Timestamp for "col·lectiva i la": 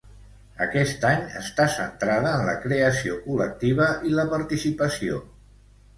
3.27-4.29